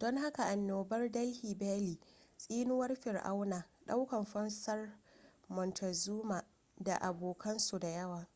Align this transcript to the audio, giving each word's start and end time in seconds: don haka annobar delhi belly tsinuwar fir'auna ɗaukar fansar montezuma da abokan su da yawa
don 0.00 0.16
haka 0.22 0.42
annobar 0.54 1.02
delhi 1.16 1.50
belly 1.62 1.94
tsinuwar 2.38 2.92
fir'auna 3.02 3.60
ɗaukar 3.86 4.24
fansar 4.32 4.80
montezuma 5.54 6.38
da 6.84 6.94
abokan 7.08 7.58
su 7.58 7.78
da 7.78 7.88
yawa 7.88 8.28